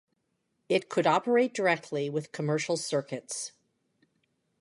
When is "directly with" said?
1.53-2.31